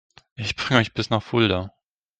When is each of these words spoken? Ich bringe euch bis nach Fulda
Ich 0.35 0.55
bringe 0.55 0.79
euch 0.79 0.95
bis 0.95 1.11
nach 1.11 1.21
Fulda 1.21 1.75